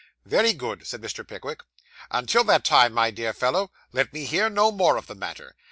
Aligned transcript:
'Very 0.25 0.51
good,' 0.51 0.87
said 0.87 0.99
Mr. 0.99 1.27
Pickwick. 1.27 1.61
'Until 2.09 2.43
that 2.45 2.63
time, 2.65 2.91
my 2.91 3.11
dear 3.11 3.33
fellow, 3.33 3.69
let 3.93 4.11
me 4.11 4.25
hear 4.25 4.49
no 4.49 4.71
more 4.71 4.97
of 4.97 5.05
the 5.05 5.13
matter. 5.13 5.55